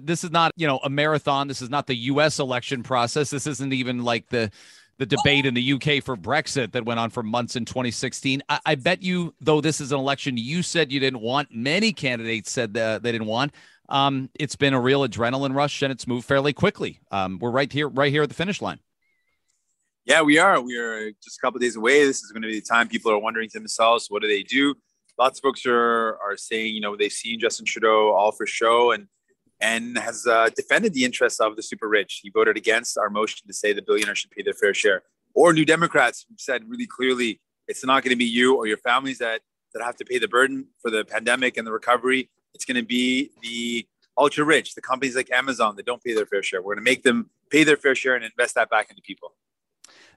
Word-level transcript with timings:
This 0.00 0.24
is 0.24 0.30
not, 0.30 0.52
you 0.56 0.66
know, 0.66 0.78
a 0.82 0.90
marathon. 0.90 1.48
This 1.48 1.62
is 1.62 1.70
not 1.70 1.86
the 1.86 1.94
US 1.94 2.38
election 2.38 2.82
process. 2.82 3.30
This 3.30 3.46
isn't 3.46 3.72
even 3.72 4.02
like 4.02 4.28
the 4.28 4.50
the 4.98 5.06
debate 5.06 5.44
in 5.44 5.54
the 5.54 5.72
UK 5.72 6.02
for 6.02 6.16
Brexit 6.16 6.72
that 6.72 6.84
went 6.84 7.00
on 7.00 7.10
for 7.10 7.22
months 7.22 7.56
in 7.56 7.64
2016. 7.64 8.42
I, 8.48 8.60
I 8.64 8.74
bet 8.76 9.02
you, 9.02 9.34
though 9.40 9.60
this 9.60 9.80
is 9.80 9.90
an 9.90 9.98
election 9.98 10.36
you 10.36 10.62
said 10.62 10.92
you 10.92 11.00
didn't 11.00 11.20
want, 11.20 11.48
many 11.52 11.92
candidates 11.92 12.50
said 12.50 12.74
they 12.74 12.98
didn't 13.00 13.26
want. 13.26 13.52
Um, 13.88 14.30
it's 14.34 14.56
been 14.56 14.72
a 14.72 14.80
real 14.80 15.06
adrenaline 15.06 15.54
rush 15.54 15.82
and 15.82 15.92
it's 15.92 16.06
moved 16.06 16.26
fairly 16.26 16.52
quickly. 16.52 17.00
Um, 17.10 17.38
we're 17.40 17.50
right 17.50 17.70
here, 17.70 17.88
right 17.88 18.10
here 18.10 18.22
at 18.22 18.28
the 18.28 18.34
finish 18.34 18.62
line. 18.62 18.78
Yeah, 20.06 20.22
we 20.22 20.38
are. 20.38 20.60
We 20.60 20.76
are 20.76 21.10
just 21.22 21.38
a 21.38 21.40
couple 21.40 21.58
days 21.60 21.76
away. 21.76 22.04
This 22.04 22.22
is 22.22 22.30
going 22.30 22.42
to 22.42 22.48
be 22.48 22.60
the 22.60 22.66
time 22.66 22.88
people 22.88 23.10
are 23.10 23.18
wondering 23.18 23.48
to 23.50 23.58
themselves, 23.58 24.06
what 24.08 24.22
do 24.22 24.28
they 24.28 24.42
do? 24.42 24.74
Lots 25.18 25.38
of 25.38 25.42
folks 25.42 25.64
are 25.66 26.18
are 26.22 26.36
saying, 26.36 26.74
you 26.74 26.80
know, 26.80 26.96
they've 26.96 27.12
seen 27.12 27.40
Justin 27.40 27.64
Trudeau 27.64 28.12
all 28.12 28.32
for 28.32 28.46
show 28.46 28.92
and 28.92 29.06
and 29.64 29.96
has 29.96 30.26
uh, 30.26 30.50
defended 30.54 30.92
the 30.92 31.04
interests 31.06 31.40
of 31.40 31.56
the 31.56 31.62
super 31.62 31.88
rich. 31.88 32.20
He 32.22 32.28
voted 32.28 32.56
against 32.58 32.98
our 32.98 33.08
motion 33.08 33.46
to 33.46 33.54
say 33.54 33.72
the 33.72 33.80
billionaires 33.80 34.18
should 34.18 34.30
pay 34.30 34.42
their 34.42 34.52
fair 34.52 34.74
share. 34.74 35.02
Or 35.34 35.54
New 35.54 35.64
Democrats 35.64 36.26
said 36.36 36.68
really 36.68 36.86
clearly, 36.86 37.40
it's 37.66 37.82
not 37.82 38.02
going 38.02 38.10
to 38.10 38.16
be 38.16 38.26
you 38.26 38.56
or 38.56 38.66
your 38.66 38.76
families 38.76 39.18
that 39.18 39.40
that 39.72 39.82
have 39.82 39.96
to 39.96 40.04
pay 40.04 40.18
the 40.18 40.28
burden 40.28 40.66
for 40.80 40.90
the 40.90 41.04
pandemic 41.04 41.56
and 41.56 41.66
the 41.66 41.72
recovery. 41.72 42.30
It's 42.52 42.64
going 42.64 42.76
to 42.76 42.84
be 42.84 43.30
the 43.42 43.86
ultra 44.16 44.44
rich, 44.44 44.74
the 44.74 44.82
companies 44.82 45.16
like 45.16 45.30
Amazon 45.32 45.74
that 45.76 45.86
don't 45.86 46.04
pay 46.04 46.14
their 46.14 46.26
fair 46.26 46.42
share. 46.42 46.60
We're 46.60 46.74
going 46.74 46.84
to 46.84 46.90
make 46.90 47.02
them 47.02 47.30
pay 47.50 47.64
their 47.64 47.78
fair 47.78 47.94
share 47.96 48.14
and 48.14 48.24
invest 48.24 48.54
that 48.54 48.68
back 48.70 48.90
into 48.90 49.02
people 49.02 49.32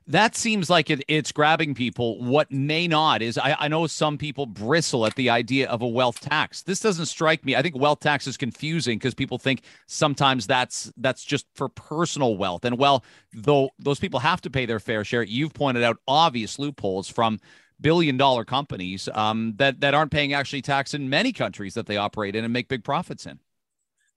that 0.07 0.35
seems 0.35 0.69
like 0.69 0.89
it, 0.89 1.03
it's 1.09 1.33
grabbing 1.33 1.75
people. 1.75 2.23
What 2.23 2.49
may 2.49 2.87
not 2.87 3.21
is 3.21 3.37
I, 3.37 3.57
I, 3.59 3.67
know 3.67 3.87
some 3.87 4.17
people 4.17 4.45
bristle 4.45 5.05
at 5.05 5.15
the 5.15 5.29
idea 5.29 5.67
of 5.69 5.81
a 5.81 5.87
wealth 5.87 6.21
tax. 6.21 6.63
This 6.63 6.79
doesn't 6.79 7.07
strike 7.07 7.45
me. 7.45 7.57
I 7.57 7.61
think 7.61 7.75
wealth 7.75 7.99
tax 7.99 8.25
is 8.25 8.37
confusing 8.37 8.97
because 8.97 9.13
people 9.13 9.37
think 9.37 9.63
sometimes 9.85 10.47
that's 10.47 10.91
that's 10.97 11.25
just 11.25 11.45
for 11.55 11.67
personal 11.67 12.37
wealth. 12.37 12.63
And 12.63 12.77
well, 12.77 13.03
though 13.33 13.69
those 13.79 13.99
people 13.99 14.21
have 14.21 14.39
to 14.41 14.49
pay 14.49 14.65
their 14.65 14.79
fair 14.79 15.03
share, 15.03 15.23
you've 15.23 15.53
pointed 15.53 15.83
out 15.83 15.97
obvious 16.07 16.57
loopholes 16.57 17.09
from 17.09 17.39
billion 17.81 18.15
dollar 18.15 18.45
companies 18.45 19.09
um, 19.13 19.55
that 19.57 19.81
that 19.81 19.93
aren't 19.93 20.11
paying 20.11 20.33
actually 20.33 20.61
tax 20.61 20.93
in 20.93 21.09
many 21.09 21.33
countries 21.33 21.73
that 21.73 21.85
they 21.85 21.97
operate 21.97 22.33
in 22.33 22.45
and 22.45 22.53
make 22.53 22.69
big 22.69 22.83
profits 22.85 23.25
in. 23.25 23.39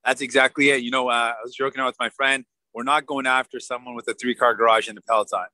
That's 0.04 0.20
exactly 0.20 0.70
it. 0.70 0.82
You 0.82 0.92
know, 0.92 1.08
uh, 1.08 1.32
I 1.36 1.42
was 1.42 1.54
joking 1.54 1.84
with 1.84 1.96
my 1.98 2.10
friend. 2.10 2.44
We're 2.72 2.84
not 2.84 3.06
going 3.06 3.26
after 3.26 3.58
someone 3.58 3.96
with 3.96 4.06
a 4.06 4.14
three 4.14 4.36
car 4.36 4.54
garage 4.54 4.88
in 4.88 4.96
a 4.96 5.00
Peloton 5.00 5.46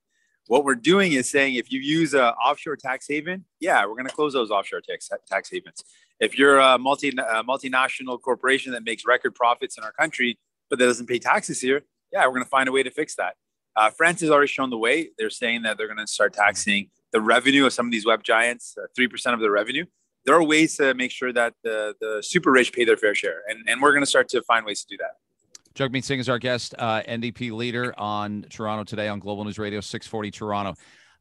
what 0.47 0.63
we're 0.63 0.75
doing 0.75 1.13
is 1.13 1.29
saying 1.29 1.55
if 1.55 1.71
you 1.71 1.79
use 1.79 2.13
a 2.13 2.33
offshore 2.33 2.75
tax 2.75 3.05
haven, 3.07 3.45
yeah, 3.59 3.85
we're 3.85 3.95
going 3.95 4.07
to 4.07 4.15
close 4.15 4.33
those 4.33 4.51
offshore 4.51 4.81
tax 4.81 5.09
tax 5.27 5.49
havens. 5.49 5.83
If 6.19 6.37
you're 6.37 6.59
a 6.59 6.77
multi 6.77 7.09
a 7.09 7.43
multinational 7.43 8.19
corporation 8.19 8.71
that 8.71 8.83
makes 8.83 9.05
record 9.05 9.35
profits 9.35 9.77
in 9.77 9.83
our 9.83 9.91
country 9.91 10.37
but 10.69 10.79
that 10.79 10.85
doesn't 10.85 11.07
pay 11.07 11.19
taxes 11.19 11.61
here, 11.61 11.83
yeah, 12.11 12.25
we're 12.25 12.33
going 12.33 12.43
to 12.43 12.49
find 12.49 12.67
a 12.67 12.71
way 12.71 12.83
to 12.83 12.91
fix 12.91 13.15
that. 13.15 13.35
Uh, 13.75 13.89
France 13.89 14.21
has 14.21 14.29
already 14.29 14.47
shown 14.47 14.69
the 14.69 14.77
way. 14.77 15.11
They're 15.17 15.29
saying 15.29 15.61
that 15.61 15.77
they're 15.77 15.87
going 15.87 15.99
to 15.99 16.07
start 16.07 16.33
taxing 16.33 16.89
the 17.13 17.21
revenue 17.21 17.65
of 17.65 17.73
some 17.73 17.85
of 17.85 17.91
these 17.91 18.05
web 18.05 18.23
giants, 18.23 18.75
uh, 18.77 18.87
three 18.95 19.07
percent 19.07 19.33
of 19.33 19.39
their 19.39 19.51
revenue. 19.51 19.85
There 20.25 20.35
are 20.35 20.43
ways 20.43 20.75
to 20.77 20.93
make 20.93 21.11
sure 21.11 21.31
that 21.33 21.53
the 21.63 21.95
the 22.01 22.21
super 22.21 22.51
rich 22.51 22.73
pay 22.73 22.85
their 22.85 22.97
fair 22.97 23.15
share, 23.15 23.41
and 23.47 23.59
and 23.67 23.81
we're 23.81 23.91
going 23.91 24.03
to 24.03 24.09
start 24.09 24.29
to 24.29 24.41
find 24.43 24.65
ways 24.65 24.81
to 24.81 24.87
do 24.89 24.97
that. 24.97 25.11
Jagmeet 25.77 26.03
Singh 26.03 26.19
is 26.19 26.27
our 26.27 26.39
guest, 26.39 26.73
uh, 26.79 27.03
NDP 27.07 27.51
leader 27.51 27.93
on 27.99 28.47
Toronto 28.49 28.83
today 28.83 29.07
on 29.07 29.19
Global 29.19 29.45
News 29.45 29.59
Radio 29.59 29.79
640 29.79 30.31
Toronto. 30.31 30.73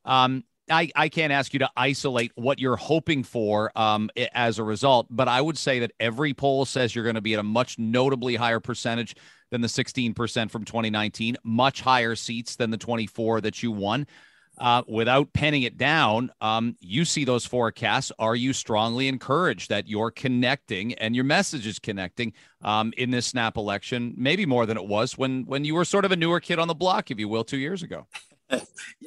Um, 0.07 0.45
I, 0.71 0.91
I 0.97 1.11
can't 1.11 1.31
ask 1.31 1.53
you 1.53 1.59
to 1.59 1.71
isolate 1.77 2.33
what 2.37 2.59
you're 2.59 2.77
hoping 2.77 3.23
for 3.23 3.71
um, 3.77 4.09
as 4.33 4.59
a 4.59 4.65
result, 4.65 5.09
but 5.11 5.29
I 5.29 5.43
would 5.43 5.59
say 5.59 5.81
that 5.81 5.93
every 6.01 6.33
poll 6.33 6.65
says 6.65 6.95
you're 6.95 7.05
going 7.05 7.17
to 7.17 7.21
be 7.21 7.35
at 7.35 7.39
a 7.39 7.43
much 7.43 7.79
notably 7.79 8.35
higher 8.35 8.59
percentage 8.59 9.15
than 9.51 9.61
the 9.61 9.69
16% 9.69 10.51
from 10.51 10.65
2019, 10.65 11.37
much 11.45 11.83
higher 11.83 12.17
seats 12.17 12.57
than 12.57 12.71
the 12.71 12.79
24 12.79 13.43
that 13.43 13.63
you 13.63 13.71
won 13.73 14.07
uh, 14.59 14.83
without 14.89 15.33
penning 15.33 15.63
it 15.63 15.77
down, 15.77 16.31
um, 16.41 16.77
you 16.81 17.05
see 17.05 17.25
those 17.25 17.45
forecasts. 17.45 18.11
Are 18.19 18.35
you 18.35 18.53
strongly 18.53 19.09
encouraged 19.09 19.69
that 19.69 19.89
you're 19.89 20.11
connecting 20.11 20.95
and 20.95 21.15
your 21.15 21.25
message 21.25 21.67
is 21.67 21.79
connecting 21.79 22.33
um, 22.63 22.93
in 22.97 23.11
this 23.11 23.27
snap 23.27 23.57
election, 23.57 24.15
maybe 24.17 24.47
more 24.47 24.67
than 24.67 24.77
it 24.77 24.87
was 24.87 25.19
when 25.19 25.45
when 25.47 25.65
you 25.65 25.75
were 25.75 25.85
sort 25.85 26.05
of 26.05 26.13
a 26.13 26.17
newer 26.17 26.41
kid 26.41 26.59
on 26.59 26.69
the 26.69 26.75
block, 26.75 27.11
if 27.11 27.19
you 27.19 27.29
will, 27.29 27.45
two 27.45 27.59
years 27.59 27.83
ago? 27.83 28.07
yeah, 28.51 28.61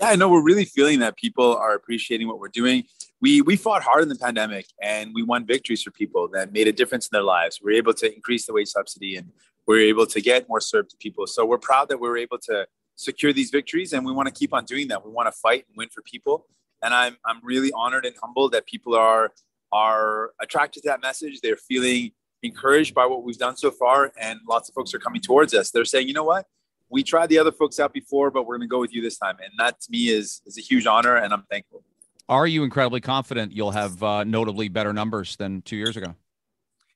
I 0.04 0.16
know 0.16 0.30
we're 0.30 0.44
really 0.44 0.66
feeling 0.66 1.00
that 1.00 1.16
people 1.18 1.56
are 1.56 1.74
appreciating 1.74 2.28
what 2.28 2.40
we're 2.40 2.50
doing. 2.50 2.84
We 3.22 3.42
we 3.42 3.56
fought 3.56 3.82
hard 3.82 4.04
in 4.04 4.10
the 4.10 4.16
pandemic 4.16 4.68
and 4.82 5.12
we 5.14 5.24
won 5.24 5.46
victories 5.46 5.82
for 5.82 5.92
people 5.92 6.28
that 6.34 6.52
made 6.52 6.68
a 6.68 6.72
difference 6.72 7.08
in 7.08 7.16
their 7.16 7.24
lives. 7.24 7.60
We 7.64 7.72
were 7.72 7.78
able 7.78 7.94
to 7.96 8.14
increase 8.14 8.46
the 8.46 8.54
wage 8.54 8.68
subsidy 8.68 9.16
and 9.16 9.32
we 9.68 9.76
were 9.76 9.82
able 9.82 10.06
to 10.08 10.22
get 10.22 10.50
more 10.50 10.62
served 10.62 10.92
to 10.92 10.98
people. 10.98 11.28
So 11.28 11.46
we're 11.46 11.58
proud 11.58 11.90
that 11.90 12.00
we 12.00 12.10
were 12.10 12.18
able 12.18 12.40
to 12.40 12.68
secure 13.00 13.32
these 13.32 13.50
victories 13.50 13.94
and 13.94 14.06
we 14.06 14.12
want 14.12 14.28
to 14.28 14.34
keep 14.34 14.54
on 14.54 14.66
doing 14.66 14.90
that. 14.90 15.06
We 15.06 15.12
want 15.12 15.28
to 15.28 15.32
fight 15.32 15.66
and 15.70 15.78
win 15.78 15.88
for 15.90 16.02
people. 16.02 16.46
And 16.84 16.94
i'm 16.94 17.18
i'm 17.26 17.40
really 17.44 17.72
honored 17.74 18.06
and 18.06 18.16
humbled 18.22 18.52
that 18.52 18.66
people 18.66 18.94
are 18.96 19.32
are 19.72 20.32
attracted 20.42 20.84
to 20.84 20.90
that 20.90 21.02
message. 21.02 21.40
They're 21.42 21.58
feeling 21.58 22.12
encouraged 22.44 22.94
by 22.94 23.06
what 23.06 23.24
we've 23.24 23.38
done 23.38 23.56
so 23.56 23.72
far 23.72 24.12
and 24.20 24.40
lots 24.48 24.70
of 24.70 24.76
folks 24.76 24.94
are 24.94 25.00
coming 25.00 25.22
towards 25.22 25.54
us. 25.54 25.72
They're 25.72 25.86
saying 25.86 26.08
you 26.08 26.14
know 26.14 26.26
what? 26.26 26.46
We 26.90 27.04
tried 27.04 27.28
the 27.28 27.40
other 27.40 27.54
folks 27.54 27.80
out 27.80 27.94
before 27.94 28.32
but 28.32 28.46
we're 28.46 28.58
going 28.58 28.68
to 28.68 28.72
go 28.72 28.80
with 28.80 28.94
you 28.94 29.02
this 29.02 29.18
time. 29.18 29.38
And 29.42 29.52
that 29.60 29.80
to 29.82 29.92
me 29.92 30.10
is 30.10 30.42
is 30.46 30.58
a 30.58 30.62
huge 30.62 30.86
honor 30.86 31.16
and 31.16 31.34
i'm 31.34 31.44
thankful. 31.50 31.84
Are 32.28 32.48
you 32.48 32.64
incredibly 32.64 33.02
confident 33.02 33.54
you'll 33.54 33.72
have 33.72 34.04
uh, 34.04 34.24
notably 34.26 34.68
better 34.68 34.94
numbers 34.94 35.38
than 35.38 35.62
two 35.62 35.78
years 35.78 35.96
ago? 35.96 36.16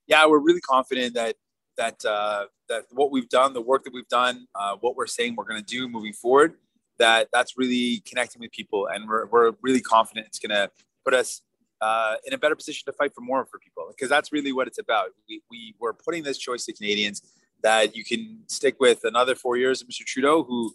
Yeah 0.08 0.26
we're 0.26 0.40
really 0.40 0.62
confident 0.62 1.14
that 1.14 1.38
that 1.78 2.04
uh, 2.06 2.46
that 2.70 2.86
what 2.92 3.12
we've 3.12 3.30
done, 3.30 3.54
the 3.54 3.62
work 3.62 3.84
that 3.84 3.94
we've 3.94 4.08
done, 4.08 4.48
uh, 4.56 4.76
what 4.80 4.96
we're 4.96 5.08
saying 5.08 5.36
we're 5.36 5.46
going 5.46 5.64
to 5.64 5.66
do 5.66 5.88
moving 5.88 6.14
forward, 6.14 6.56
that 7.00 7.30
that's 7.34 7.58
really 7.58 8.02
connecting 8.06 8.42
with 8.42 8.52
people, 8.52 8.88
and 8.88 9.08
we're 9.08 9.26
we're 9.28 9.54
really 9.62 9.82
confident 9.82 10.28
it's 10.28 10.40
going 10.40 10.52
to 10.52 10.70
put 11.04 11.14
us 11.14 11.42
uh, 11.82 12.16
in 12.26 12.34
a 12.34 12.38
better 12.38 12.56
position 12.56 12.84
to 12.86 12.94
fight 12.94 13.14
for 13.14 13.22
more 13.22 13.46
for 13.46 13.60
people 13.60 13.86
because 13.90 14.10
that's 14.10 14.32
really 14.32 14.52
what 14.52 14.68
it's 14.68 14.80
about. 14.80 15.08
We 15.28 15.42
we 15.50 15.76
we're 15.80 15.94
putting 15.94 16.24
this 16.24 16.38
choice 16.38 16.66
to 16.66 16.74
Canadians 16.74 17.22
that 17.62 17.96
you 17.96 18.04
can 18.04 18.40
stick 18.48 18.76
with 18.80 19.04
another 19.04 19.36
four 19.36 19.58
years 19.58 19.82
of 19.82 19.88
Mr. 19.88 20.06
Trudeau 20.06 20.44
who 20.44 20.74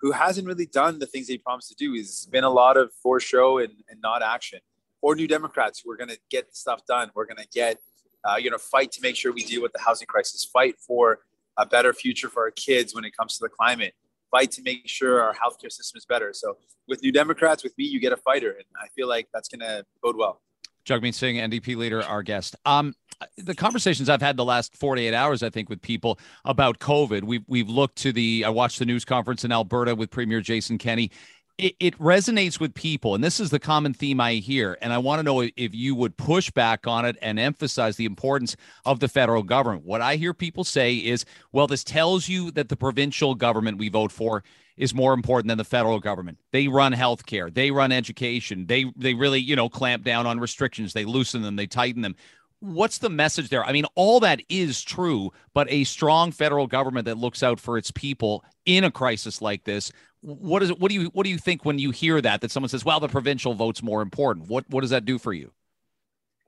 who 0.00 0.12
hasn't 0.12 0.46
really 0.46 0.66
done 0.66 0.98
the 0.98 1.06
things 1.06 1.28
he 1.28 1.38
promised 1.38 1.68
to 1.68 1.74
do. 1.74 1.92
He's 1.92 2.26
been 2.26 2.44
a 2.44 2.50
lot 2.50 2.76
of 2.76 2.92
for 3.02 3.20
show 3.20 3.58
and, 3.58 3.72
and 3.88 4.00
not 4.00 4.22
action. 4.22 4.60
Or 5.00 5.14
New 5.14 5.28
Democrats 5.28 5.80
who 5.80 5.90
are 5.90 5.96
going 5.96 6.10
to 6.10 6.18
get 6.30 6.54
stuff 6.56 6.84
done. 6.86 7.10
We're 7.14 7.26
going 7.26 7.38
to 7.38 7.48
get 7.52 7.78
uh, 8.28 8.36
you 8.36 8.50
know, 8.50 8.58
fight 8.58 8.92
to 8.92 9.00
make 9.02 9.16
sure 9.16 9.32
we 9.32 9.42
deal 9.42 9.62
with 9.62 9.72
the 9.72 9.80
housing 9.80 10.06
crisis, 10.06 10.44
fight 10.44 10.76
for 10.78 11.20
a 11.56 11.66
better 11.66 11.92
future 11.92 12.28
for 12.28 12.44
our 12.44 12.50
kids 12.50 12.94
when 12.94 13.04
it 13.04 13.16
comes 13.16 13.36
to 13.38 13.42
the 13.42 13.48
climate, 13.48 13.94
fight 14.30 14.50
to 14.52 14.62
make 14.62 14.88
sure 14.88 15.20
our 15.22 15.34
healthcare 15.34 15.72
system 15.72 15.96
is 15.96 16.04
better. 16.04 16.32
So 16.32 16.56
with 16.86 17.02
New 17.02 17.12
Democrats, 17.12 17.64
with 17.64 17.76
me, 17.78 17.84
you 17.84 18.00
get 18.00 18.12
a 18.12 18.16
fighter, 18.16 18.50
and 18.50 18.64
I 18.82 18.88
feel 18.88 19.08
like 19.08 19.28
that's 19.32 19.48
going 19.48 19.60
to 19.60 19.84
bode 20.02 20.16
well. 20.16 20.40
Jagmeet 20.84 21.14
Singh, 21.14 21.36
NDP 21.36 21.76
leader, 21.76 22.02
our 22.02 22.22
guest. 22.22 22.56
Um, 22.64 22.94
the 23.36 23.54
conversations 23.54 24.08
I've 24.08 24.22
had 24.22 24.36
the 24.36 24.44
last 24.44 24.76
48 24.76 25.12
hours, 25.12 25.42
I 25.42 25.50
think, 25.50 25.68
with 25.68 25.82
people 25.82 26.18
about 26.44 26.78
COVID, 26.78 27.24
we've 27.24 27.44
we've 27.46 27.68
looked 27.68 27.96
to 27.98 28.12
the. 28.12 28.44
I 28.46 28.50
watched 28.50 28.78
the 28.78 28.86
news 28.86 29.04
conference 29.04 29.44
in 29.44 29.52
Alberta 29.52 29.94
with 29.94 30.10
Premier 30.10 30.40
Jason 30.40 30.78
Kenney, 30.78 31.10
it, 31.58 31.74
it, 31.80 31.98
resonates 31.98 32.60
with 32.60 32.72
people 32.72 33.14
and 33.14 33.22
this 33.22 33.40
is 33.40 33.50
the 33.50 33.58
common 33.58 33.92
theme 33.92 34.20
i 34.20 34.34
hear 34.34 34.78
and 34.80 34.92
i 34.92 34.98
want 34.98 35.18
to 35.18 35.22
know 35.24 35.40
if 35.40 35.74
you 35.74 35.94
would 35.94 36.16
push 36.16 36.50
back 36.50 36.86
on 36.86 37.04
it 37.04 37.16
and 37.20 37.38
emphasize 37.38 37.96
the 37.96 38.04
importance 38.04 38.56
of 38.84 39.00
the 39.00 39.08
federal 39.08 39.42
government. 39.42 39.84
What 39.84 40.00
i 40.00 40.16
hear 40.16 40.32
people 40.32 40.64
say 40.64 40.94
is 40.94 41.24
well 41.52 41.66
this 41.66 41.84
tells 41.84 42.28
you 42.28 42.50
that 42.52 42.68
the 42.68 42.76
provincial 42.76 43.34
government 43.34 43.78
we 43.78 43.88
vote 43.88 44.12
for 44.12 44.44
is 44.76 44.94
more 44.94 45.12
important 45.12 45.48
than 45.48 45.58
the 45.58 45.64
federal 45.64 45.98
government. 45.98 46.38
They 46.52 46.68
run 46.68 46.92
healthcare 46.92 47.52
they 47.52 47.70
run 47.70 47.92
education 47.92 48.66
they 48.66 48.86
they 48.96 49.14
really 49.14 49.40
you 49.40 49.56
know 49.56 49.68
clamp 49.68 50.04
down 50.04 50.26
on 50.26 50.38
restrictions 50.38 50.92
they 50.92 51.04
loosen 51.04 51.42
them 51.42 51.56
they 51.56 51.66
tighten 51.66 52.02
them. 52.02 52.14
What's 52.60 52.98
the 52.98 53.08
message 53.08 53.50
there? 53.50 53.64
I 53.64 53.70
mean, 53.70 53.84
all 53.94 54.18
that 54.18 54.42
is 54.48 54.82
true, 54.82 55.32
but 55.54 55.70
a 55.70 55.84
strong 55.84 56.32
federal 56.32 56.66
government 56.66 57.04
that 57.04 57.16
looks 57.16 57.44
out 57.44 57.60
for 57.60 57.78
its 57.78 57.92
people 57.92 58.44
in 58.66 58.82
a 58.82 58.90
crisis 58.90 59.40
like 59.40 59.62
this 59.62 59.92
what 60.20 60.62
is 60.62 60.70
it 60.70 60.80
what 60.80 60.90
do 60.90 60.94
you 60.94 61.06
what 61.12 61.24
do 61.24 61.30
you 61.30 61.38
think 61.38 61.64
when 61.64 61.78
you 61.78 61.90
hear 61.90 62.20
that 62.20 62.40
that 62.40 62.50
someone 62.50 62.68
says 62.68 62.84
well 62.84 63.00
the 63.00 63.08
provincial 63.08 63.54
vote's 63.54 63.82
more 63.82 64.02
important. 64.02 64.48
What 64.48 64.64
what 64.68 64.80
does 64.80 64.90
that 64.90 65.04
do 65.04 65.18
for 65.18 65.32
you? 65.32 65.52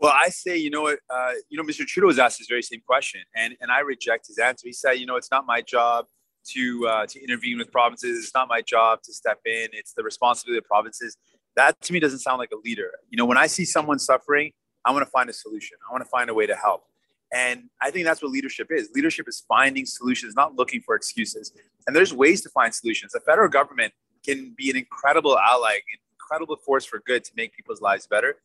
Well 0.01 0.13
i 0.15 0.29
say 0.29 0.57
you 0.57 0.71
know 0.71 0.83
what 0.83 0.99
uh, 1.09 1.33
you 1.49 1.57
know 1.57 1.65
mr 1.65 1.87
trudeau 1.87 2.07
was 2.07 2.19
asked 2.19 2.39
this 2.39 2.49
very 2.49 2.63
same 2.63 2.81
question 2.87 3.23
and 3.35 3.57
and 3.61 3.71
i 3.71 3.81
reject 3.81 4.27
his 4.27 4.39
answer. 4.39 4.67
He 4.67 4.73
said 4.73 4.93
you 4.93 5.07
know 5.07 5.17
it's 5.17 5.31
not 5.31 5.47
my 5.47 5.63
job 5.63 6.07
to 6.53 6.87
uh, 6.89 7.07
to 7.07 7.23
intervene 7.23 7.59
with 7.59 7.71
provinces. 7.71 8.25
It's 8.25 8.35
not 8.35 8.49
my 8.49 8.63
job 8.63 9.03
to 9.03 9.13
step 9.13 9.41
in. 9.45 9.69
It's 9.73 9.93
the 9.93 10.03
responsibility 10.03 10.59
of 10.59 10.65
provinces. 10.65 11.17
That 11.57 11.81
to 11.83 11.93
me 11.93 12.01
doesn't 12.01 12.21
sound 12.21 12.39
like 12.39 12.51
a 12.53 12.59
leader. 12.65 12.91
You 13.09 13.17
know 13.17 13.27
when 13.27 13.39
i 13.39 13.47
see 13.47 13.65
someone 13.65 13.99
suffering 13.99 14.53
i 14.85 14.91
want 14.91 15.05
to 15.05 15.11
find 15.11 15.29
a 15.31 15.35
solution. 15.35 15.77
I 15.89 15.93
want 15.93 16.05
to 16.05 16.11
find 16.11 16.31
a 16.31 16.35
way 16.35 16.47
to 16.47 16.57
help 16.57 16.85
and 17.33 17.69
I 17.81 17.91
think 17.91 18.05
that's 18.07 18.23
what 18.23 18.33
leadership 18.33 18.69
is. 18.71 18.91
Leadership 18.95 19.29
is 19.29 19.45
finding 19.47 19.87
solutions, 19.87 20.35
not 20.35 20.57
looking 20.57 20.81
for 20.81 20.95
excuses. 20.95 21.53
And 21.87 21.95
there's 21.95 22.13
ways 22.13 22.41
to 22.43 22.49
find 22.51 22.75
solutions. 22.75 23.13
The 23.13 23.21
federal 23.21 23.49
government 23.49 23.93
can 24.25 24.55
be 24.57 24.71
an 24.71 24.77
incredible 24.77 25.39
ally, 25.39 25.75
an 25.75 26.01
incredible 26.13 26.57
force 26.57 26.85
for 26.85 27.01
good 27.07 27.25
to 27.25 27.33
make 27.37 27.55
people's 27.55 27.81
lives 27.81 28.07
better. 28.07 28.37